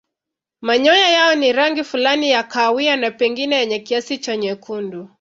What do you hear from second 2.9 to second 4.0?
na pengine yenye